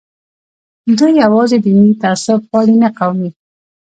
[0.97, 3.29] دوی یوازې دیني تعصب پالي نه قومي.